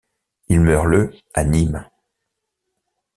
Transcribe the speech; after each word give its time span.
Il 0.47 0.61
meurt 0.61 0.87
le 0.87 1.13
à 1.35 1.43
Nîmes. 1.43 1.87